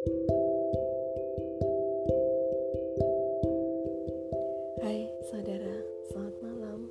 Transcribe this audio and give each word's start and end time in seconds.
Hai 0.00 0.16
saudara, 5.28 5.76
selamat 6.08 6.36
malam. 6.40 6.88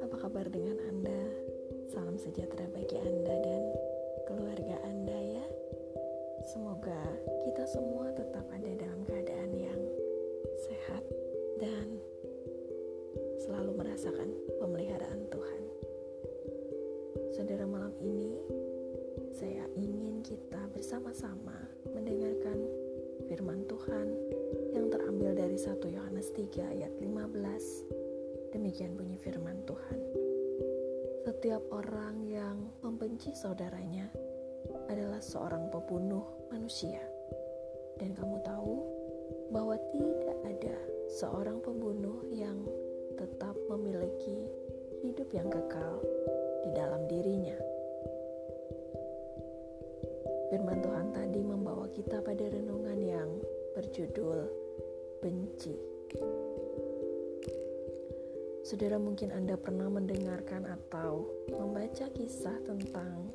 Apa 0.00 0.16
kabar 0.24 0.48
dengan 0.48 0.80
Anda? 0.88 1.20
Salam 1.92 2.16
sejahtera 2.16 2.64
bagi 2.72 2.96
Anda 2.96 3.34
dan 3.44 3.62
keluarga 4.24 4.72
Anda 4.88 5.20
ya. 5.36 5.44
Semoga 6.48 6.96
kita 7.44 7.68
semua 7.68 8.08
tetap 8.16 8.48
ada 8.48 8.72
dalam 8.72 9.04
keadaan 9.04 9.52
yang 9.52 9.80
sehat 10.64 11.04
dan 11.60 12.00
selalu 13.44 13.84
merasakan 13.84 14.32
pemeliharaan 14.64 15.28
Tuhan. 15.28 15.62
Saudara, 17.36 17.68
malam 17.68 17.92
ini 18.00 18.40
saya 19.36 19.68
ingin 19.76 20.24
kita 20.24 20.72
bersama-sama 20.72 21.63
firman 23.34 23.66
Tuhan 23.66 24.14
yang 24.78 24.94
terambil 24.94 25.34
dari 25.34 25.58
1 25.58 25.74
Yohanes 25.90 26.30
3 26.38 26.70
ayat 26.70 26.94
15. 27.02 28.54
Demikian 28.54 28.94
bunyi 28.94 29.18
firman 29.18 29.58
Tuhan. 29.66 29.98
Setiap 31.26 31.58
orang 31.74 32.30
yang 32.30 32.62
membenci 32.86 33.34
saudaranya 33.34 34.06
adalah 34.86 35.18
seorang 35.18 35.66
pembunuh 35.66 36.22
manusia. 36.54 37.02
Dan 37.98 38.14
kamu 38.14 38.38
tahu 38.46 38.86
bahwa 39.50 39.82
tidak 39.90 40.38
ada 40.46 40.78
seorang 41.18 41.58
pembunuh 41.58 42.22
yang 42.30 42.62
tetap 43.18 43.58
memiliki 43.66 44.46
hidup 45.02 45.26
yang 45.34 45.50
kekal 45.50 45.98
di 46.62 46.70
dalam 46.70 47.02
dirinya. 47.10 47.58
Firman 50.54 50.78
Tuhan 50.86 51.10
tadi 51.10 51.40
membawa 51.42 51.90
kita 51.90 52.22
pada 52.22 52.46
renungan 52.46 52.83
berjudul 53.84 54.48
benci. 55.20 55.76
Saudara 58.64 58.96
mungkin 58.96 59.28
Anda 59.28 59.60
pernah 59.60 59.92
mendengarkan 59.92 60.64
atau 60.64 61.28
membaca 61.52 62.08
kisah 62.16 62.64
tentang 62.64 63.28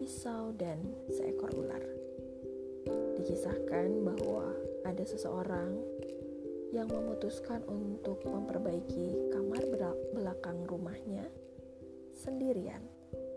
pisau 0.00 0.56
dan 0.56 0.80
seekor 1.12 1.52
ular. 1.52 1.84
Dikisahkan 3.20 4.08
bahwa 4.08 4.56
ada 4.88 5.04
seseorang 5.04 5.76
yang 6.72 6.88
memutuskan 6.88 7.60
untuk 7.68 8.24
memperbaiki 8.24 9.36
kamar 9.36 9.68
belakang 10.16 10.64
rumahnya 10.64 11.28
sendirian 12.16 12.80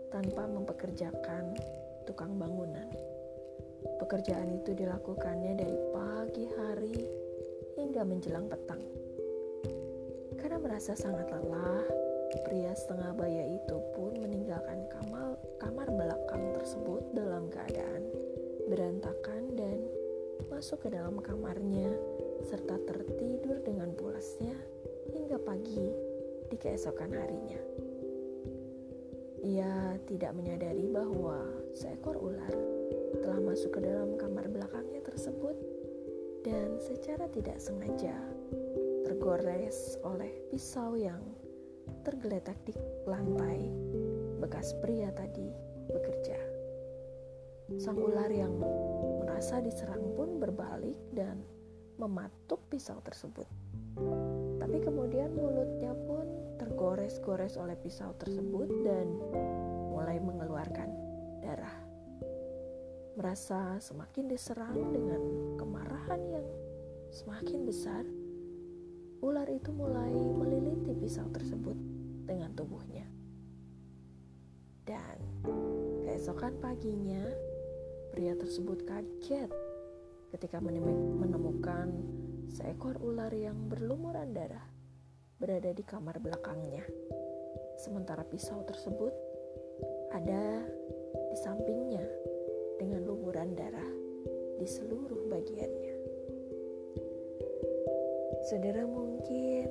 tanpa 0.08 0.48
mempekerjakan 0.48 1.52
tukang 2.08 2.40
bangunan. 2.40 2.88
Pekerjaan 4.00 4.48
itu 4.58 4.72
dilakukannya 4.74 5.54
dari 5.54 5.76
pagi 5.92 6.17
hari 6.36 7.08
hingga 7.80 8.04
menjelang 8.04 8.52
petang. 8.52 8.84
Karena 10.36 10.60
merasa 10.60 10.92
sangat 10.92 11.24
lelah, 11.32 11.88
pria 12.44 12.76
setengah 12.76 13.16
baya 13.16 13.48
itu 13.48 13.80
pun 13.96 14.12
meninggalkan 14.20 14.84
kamar, 14.92 15.40
kamar 15.56 15.88
belakang 15.88 16.52
tersebut 16.52 17.00
dalam 17.16 17.48
keadaan 17.48 18.04
berantakan 18.68 19.56
dan 19.56 19.80
masuk 20.52 20.84
ke 20.84 20.92
dalam 20.92 21.16
kamarnya 21.24 21.88
serta 22.44 22.76
tertidur 22.84 23.64
dengan 23.64 23.96
pulasnya 23.96 24.52
hingga 25.08 25.40
pagi 25.40 25.88
di 26.52 26.56
keesokan 26.60 27.16
harinya. 27.16 27.60
Ia 29.48 29.96
tidak 30.04 30.36
menyadari 30.36 30.92
bahwa 30.92 31.40
seekor 31.72 32.20
ular 32.20 32.52
telah 33.16 33.40
masuk 33.40 33.80
ke 33.80 33.80
dalam 33.80 34.20
kamar 34.20 34.44
belakangnya 34.52 35.00
tersebut 35.00 35.67
dan 36.46 36.78
secara 36.78 37.26
tidak 37.30 37.58
sengaja 37.58 38.14
tergores 39.08 39.96
oleh 40.04 40.30
pisau 40.52 40.94
yang 40.94 41.20
tergeletak 42.04 42.56
di 42.68 42.76
lantai 43.08 43.68
bekas 44.38 44.76
pria 44.84 45.10
tadi 45.12 45.48
bekerja. 45.88 46.38
Sang 47.80 48.00
ular 48.00 48.32
yang 48.32 48.52
merasa 49.24 49.60
diserang 49.60 50.16
pun 50.16 50.40
berbalik 50.40 50.96
dan 51.12 51.40
mematuk 51.98 52.64
pisau 52.72 53.00
tersebut. 53.04 53.44
Tapi 54.62 54.78
kemudian 54.84 55.34
mulutnya 55.34 55.92
pun 56.06 56.24
tergores-gores 56.60 57.58
oleh 57.58 57.74
pisau 57.80 58.14
tersebut 58.16 58.68
dan 58.86 59.06
mulai 59.90 60.22
mengeluarkan 60.22 60.88
darah. 61.42 61.87
Merasa 63.18 63.82
semakin 63.82 64.30
diserang 64.30 64.94
dengan 64.94 65.18
kemarahan 65.58 66.22
yang 66.30 66.46
semakin 67.10 67.66
besar, 67.66 68.06
ular 69.18 69.50
itu 69.50 69.74
mulai 69.74 70.14
meliliti 70.14 70.94
pisau 70.94 71.26
tersebut 71.34 71.74
dengan 72.30 72.54
tubuhnya. 72.54 73.02
Dan 74.86 75.18
keesokan 76.06 76.62
paginya, 76.62 77.26
pria 78.14 78.38
tersebut 78.38 78.86
kaget 78.86 79.50
ketika 80.30 80.62
menemukan 80.62 81.90
seekor 82.46 83.02
ular 83.02 83.34
yang 83.34 83.66
berlumuran 83.66 84.30
darah 84.30 84.70
berada 85.42 85.74
di 85.74 85.82
kamar 85.82 86.22
belakangnya. 86.22 86.86
Sementara 87.82 88.22
pisau 88.22 88.62
tersebut 88.62 89.10
ada 90.14 90.62
di 91.34 91.36
sampingnya 91.42 92.06
dengan 92.78 93.02
lumuran 93.02 93.58
darah 93.58 93.90
di 94.58 94.66
seluruh 94.66 95.26
bagiannya. 95.26 95.94
Saudara 98.46 98.86
mungkin 98.86 99.68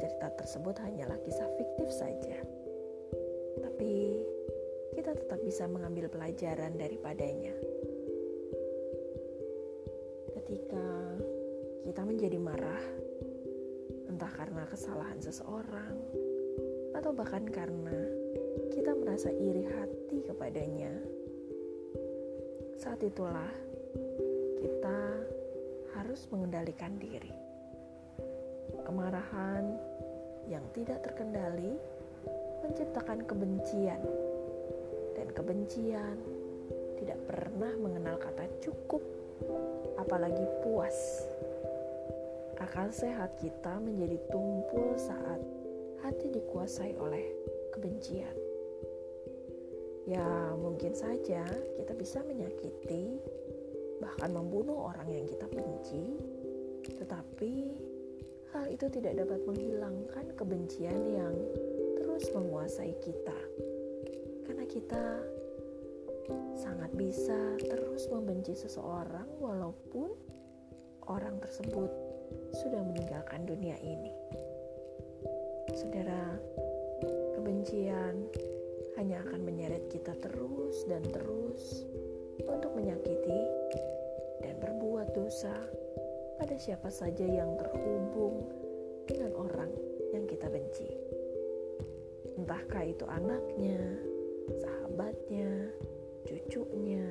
cerita 0.00 0.28
tersebut 0.40 0.76
hanyalah 0.80 1.20
kisah 1.22 1.48
fiktif 1.54 1.88
saja. 1.92 2.40
Tapi 3.60 4.24
kita 4.96 5.14
tetap 5.14 5.40
bisa 5.44 5.68
mengambil 5.68 6.08
pelajaran 6.08 6.74
daripadanya. 6.80 7.54
Ketika 10.32 10.86
kita 11.84 12.02
menjadi 12.02 12.40
marah, 12.40 12.84
entah 14.08 14.32
karena 14.32 14.64
kesalahan 14.68 15.20
seseorang 15.20 15.96
atau 16.96 17.10
bahkan 17.12 17.44
karena 17.46 18.00
kita 18.72 18.96
merasa 18.96 19.28
iri 19.28 19.68
hati 19.68 20.24
kepadanya, 20.24 20.92
saat 22.84 23.00
itulah 23.00 23.48
kita 24.60 25.00
harus 25.96 26.28
mengendalikan 26.28 26.92
diri. 27.00 27.32
Kemarahan 28.84 29.72
yang 30.52 30.60
tidak 30.76 31.00
terkendali 31.00 31.80
menciptakan 32.60 33.24
kebencian, 33.24 34.04
dan 35.16 35.28
kebencian 35.32 36.20
tidak 37.00 37.16
pernah 37.24 37.72
mengenal 37.80 38.20
kata 38.20 38.44
cukup, 38.60 39.00
apalagi 39.96 40.44
puas. 40.60 41.24
Akal 42.60 42.92
sehat 42.92 43.32
kita 43.40 43.80
menjadi 43.80 44.20
tumpul 44.28 44.92
saat 45.00 45.40
hati 46.04 46.28
dikuasai 46.36 47.00
oleh 47.00 47.32
kebencian. 47.72 48.43
Ya, 50.04 50.52
mungkin 50.60 50.92
saja 50.92 51.48
kita 51.80 51.96
bisa 51.96 52.20
menyakiti, 52.28 53.16
bahkan 54.04 54.36
membunuh 54.36 54.92
orang 54.92 55.08
yang 55.08 55.24
kita 55.24 55.48
benci, 55.48 56.20
tetapi 56.84 57.72
hal 58.52 58.68
itu 58.68 58.84
tidak 58.92 59.24
dapat 59.24 59.40
menghilangkan 59.48 60.26
kebencian 60.36 61.00
yang 61.08 61.32
terus 61.96 62.28
menguasai 62.36 62.92
kita, 63.00 63.40
karena 64.44 64.64
kita 64.68 65.04
sangat 66.52 66.92
bisa 66.92 67.56
terus 67.64 68.04
membenci 68.12 68.52
seseorang, 68.52 69.26
walaupun 69.40 70.12
orang 71.08 71.40
tersebut 71.40 71.88
sudah 72.60 72.80
meninggalkan 72.84 73.48
dunia 73.48 73.80
ini. 73.80 74.12
Saudara, 75.72 76.36
kebencian 77.34 78.28
hanya 78.96 79.22
akan 79.26 79.40
menyeret 79.42 79.90
kita 79.90 80.14
terus 80.22 80.86
dan 80.86 81.02
terus 81.10 81.82
untuk 82.42 82.74
menyakiti 82.74 83.40
dan 84.42 84.54
berbuat 84.62 85.14
dosa 85.14 85.54
pada 86.38 86.54
siapa 86.58 86.90
saja 86.90 87.24
yang 87.24 87.54
terhubung 87.58 88.46
dengan 89.06 89.32
orang 89.38 89.70
yang 90.14 90.24
kita 90.26 90.46
benci. 90.50 90.90
Entahkah 92.34 92.82
itu 92.82 93.06
anaknya, 93.06 93.78
sahabatnya, 94.58 95.70
cucunya, 96.26 97.06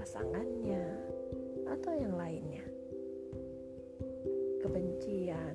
pasangannya, 0.00 0.84
atau 1.68 1.92
yang 1.92 2.16
lainnya. 2.16 2.64
Kebencian 4.64 5.54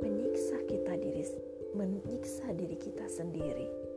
menyiksa 0.00 0.58
kita 0.66 0.94
diri 0.98 1.24
menyiksa 1.74 2.54
diri 2.54 2.76
kita 2.78 3.06
sendiri. 3.10 3.91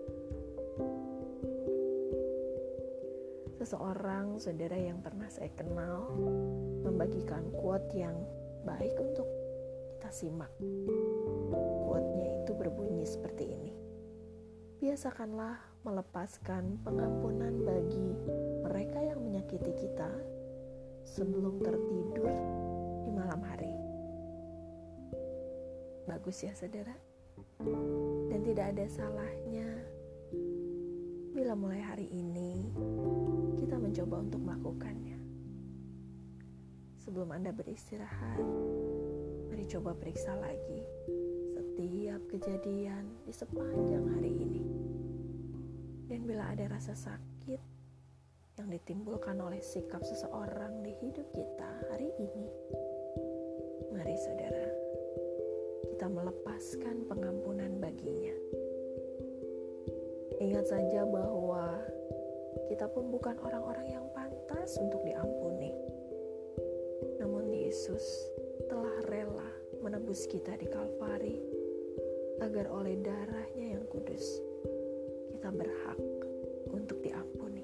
Seseorang 3.66 4.38
saudara 4.38 4.78
yang 4.78 5.02
pernah 5.02 5.26
saya 5.26 5.50
kenal 5.58 6.14
membagikan 6.86 7.50
quote 7.50 7.98
yang 7.98 8.14
baik 8.62 8.94
untuk 8.94 9.26
kita 9.90 10.14
simak. 10.14 10.54
Quote-nya 11.82 12.46
itu 12.46 12.54
berbunyi 12.54 13.02
seperti 13.10 13.58
ini. 13.58 13.74
Biasakanlah 14.78 15.82
melepaskan 15.82 16.78
pengampunan 16.86 17.66
bagi 17.66 18.14
mereka 18.70 19.02
yang 19.02 19.26
menyakiti 19.26 19.74
kita 19.74 20.14
sebelum 21.02 21.58
tertidur 21.66 22.30
di 23.02 23.10
malam 23.18 23.42
hari. 23.42 23.74
Bagus 26.06 26.38
ya 26.46 26.54
saudara? 26.54 26.94
Dan 28.30 28.46
tidak 28.46 28.78
ada 28.78 28.86
salahnya 28.86 29.75
bila 31.46 31.62
mulai 31.62 31.78
hari 31.78 32.10
ini 32.10 32.74
kita 33.62 33.78
mencoba 33.78 34.18
untuk 34.18 34.42
melakukannya. 34.42 35.14
Sebelum 37.06 37.30
Anda 37.38 37.54
beristirahat, 37.54 38.42
mari 39.54 39.70
coba 39.70 39.94
periksa 39.94 40.34
lagi 40.42 40.82
setiap 41.54 42.18
kejadian 42.34 43.06
di 43.22 43.30
sepanjang 43.30 44.10
hari 44.18 44.34
ini. 44.34 44.66
Dan 46.10 46.26
bila 46.26 46.50
ada 46.50 46.66
rasa 46.66 46.98
sakit 46.98 47.62
yang 48.58 48.66
ditimbulkan 48.66 49.38
oleh 49.38 49.62
sikap 49.62 50.02
seseorang 50.02 50.82
di 50.82 50.98
hidup 50.98 51.30
kita 51.30 51.70
hari 51.94 52.10
ini, 52.26 52.50
mari 53.94 54.18
saudara, 54.18 54.74
kita 55.94 56.10
melepaskan 56.10 57.06
pengampunan 57.06 57.78
baginya. 57.78 58.45
Ingat 60.36 60.68
saja 60.68 61.08
bahwa 61.08 61.80
kita 62.68 62.92
pun 62.92 63.08
bukan 63.08 63.40
orang-orang 63.40 63.88
yang 63.88 64.06
pantas 64.12 64.76
untuk 64.84 65.00
diampuni. 65.08 65.72
Namun 67.24 67.56
Yesus 67.56 68.04
telah 68.68 69.00
rela 69.08 69.48
menebus 69.80 70.28
kita 70.28 70.60
di 70.60 70.68
Kalvari 70.68 71.40
agar 72.44 72.68
oleh 72.68 73.00
darahnya 73.00 73.80
yang 73.80 73.86
kudus 73.88 74.44
kita 75.32 75.56
berhak 75.56 76.00
untuk 76.68 77.00
diampuni. 77.00 77.64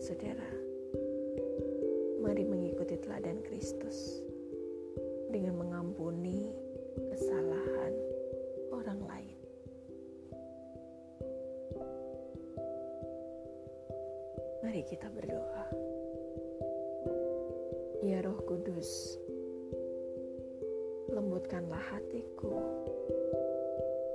Saudara, 0.00 0.50
mari 2.24 2.48
mengikuti 2.48 2.96
teladan 2.96 3.44
Kristus 3.44 4.24
dengan 5.28 5.60
mengampuni 5.60 6.48
kesalahan 7.12 8.11
Mari 14.62 14.86
kita 14.86 15.10
berdoa. 15.10 15.66
Ya 18.06 18.22
Roh 18.22 18.38
Kudus, 18.46 19.18
lembutkanlah 21.10 21.82
hatiku 21.82 22.62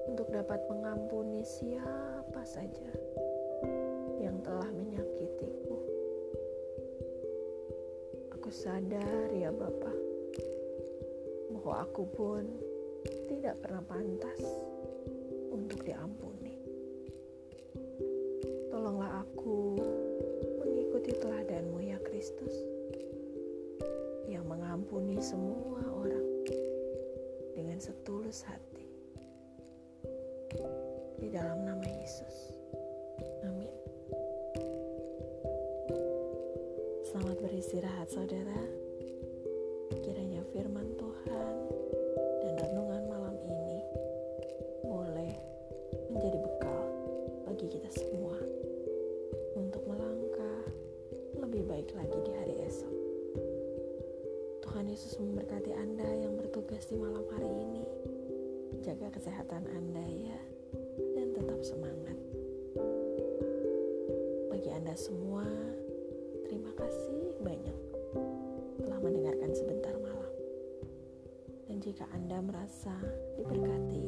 untuk 0.08 0.32
dapat 0.32 0.64
mengampuni 0.72 1.44
siapa 1.44 2.48
saja 2.48 2.96
yang 4.24 4.40
telah 4.40 4.72
menyakitiku. 4.72 5.78
Aku 8.40 8.48
sadar 8.48 9.28
ya 9.36 9.52
Bapa 9.52 9.92
bahwa 11.52 11.84
aku 11.84 12.08
pun 12.16 12.44
tidak 13.28 13.60
pernah 13.60 13.84
pantas 13.84 14.40
untuk 15.52 15.84
diampuni. 15.84 16.56
Tolonglah 18.72 19.28
aku 19.28 19.76
mengikuti 21.08 21.24
teladanmu 21.24 21.80
ya 21.88 21.96
Kristus 22.04 22.52
yang 24.28 24.44
mengampuni 24.44 25.16
semua 25.24 25.80
orang 25.88 26.28
dengan 27.56 27.80
setulus 27.80 28.44
hati. 28.44 28.84
Di 31.16 31.32
dalam 31.32 31.64
nama 31.64 31.88
Yesus. 31.88 32.60
Amin. 33.48 33.72
Selamat 37.08 37.40
beristirahat 37.40 38.12
saudara. 38.12 38.60
Kiranya 40.04 40.44
firman 40.52 40.92
Tuhan 41.00 41.56
baik 51.88 52.04
lagi 52.04 52.20
di 52.20 52.34
hari 52.36 52.56
esok. 52.68 52.96
Tuhan 54.60 54.92
Yesus 54.92 55.16
memberkati 55.24 55.72
Anda 55.72 56.20
yang 56.20 56.36
bertugas 56.36 56.84
di 56.92 57.00
malam 57.00 57.24
hari 57.32 57.48
ini. 57.48 57.88
Jaga 58.84 59.08
kesehatan 59.08 59.64
Anda 59.72 60.04
ya, 60.04 60.36
dan 61.16 61.32
tetap 61.32 61.64
semangat. 61.64 62.20
Bagi 64.52 64.68
Anda 64.68 65.00
semua, 65.00 65.48
terima 66.52 66.76
kasih 66.76 67.40
banyak 67.40 67.80
telah 68.84 69.00
mendengarkan 69.00 69.56
sebentar 69.56 69.96
malam. 70.04 70.34
Dan 71.72 71.80
jika 71.80 72.04
Anda 72.12 72.44
merasa 72.44 73.00
diberkati, 73.40 74.04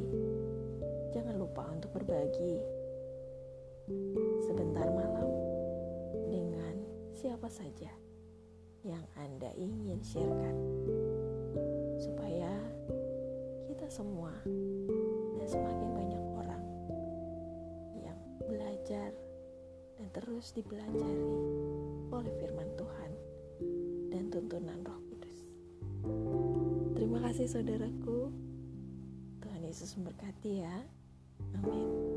jangan 1.16 1.40
lupa 1.40 1.64
untuk 1.72 1.96
berbagi 1.96 2.60
sebentar 4.44 4.84
malam 4.92 5.39
siapa 7.20 7.52
saja 7.52 7.92
yang 8.88 9.04
Anda 9.20 9.52
ingin 9.60 10.00
sharekan 10.00 10.56
supaya 12.00 12.48
kita 13.68 13.92
semua 13.92 14.32
dan 15.36 15.44
semakin 15.44 15.90
banyak 16.00 16.24
orang 16.40 16.64
yang 18.00 18.16
belajar 18.48 19.12
dan 20.00 20.08
terus 20.16 20.56
dipelajari 20.56 21.28
oleh 22.08 22.34
firman 22.40 22.72
Tuhan 22.80 23.12
dan 24.16 24.24
tuntunan 24.32 24.80
Roh 24.88 25.04
Kudus. 25.12 25.38
Terima 26.96 27.20
kasih 27.20 27.52
saudaraku. 27.52 28.32
Tuhan 29.44 29.68
Yesus 29.68 29.92
memberkati 30.00 30.64
ya. 30.64 30.88
Amin. 31.60 32.09